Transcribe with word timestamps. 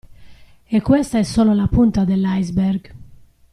E 0.67 0.81
questa 0.81 1.19
è 1.19 1.21
solo 1.21 1.53
la 1.53 1.67
punta 1.67 2.03
dell'iceberg. 2.05 2.95